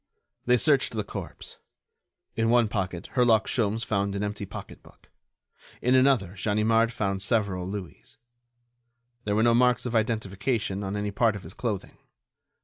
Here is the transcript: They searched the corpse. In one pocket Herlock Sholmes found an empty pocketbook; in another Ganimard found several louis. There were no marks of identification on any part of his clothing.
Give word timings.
They 0.47 0.57
searched 0.57 0.93
the 0.93 1.03
corpse. 1.03 1.59
In 2.35 2.49
one 2.49 2.67
pocket 2.69 3.09
Herlock 3.13 3.45
Sholmes 3.45 3.85
found 3.85 4.15
an 4.15 4.23
empty 4.23 4.47
pocketbook; 4.47 5.11
in 5.79 5.93
another 5.93 6.35
Ganimard 6.35 6.91
found 6.91 7.21
several 7.21 7.69
louis. 7.69 8.17
There 9.25 9.35
were 9.35 9.43
no 9.43 9.53
marks 9.53 9.85
of 9.85 9.95
identification 9.95 10.83
on 10.83 10.95
any 10.97 11.11
part 11.11 11.35
of 11.35 11.43
his 11.43 11.53
clothing. 11.53 11.99